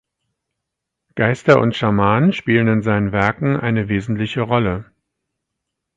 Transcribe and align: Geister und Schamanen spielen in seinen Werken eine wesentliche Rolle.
Geister 1.13 1.59
und 1.59 1.75
Schamanen 1.75 2.33
spielen 2.33 2.67
in 2.67 2.81
seinen 2.81 3.11
Werken 3.11 3.55
eine 3.55 3.87
wesentliche 3.87 4.41
Rolle. 4.41 4.91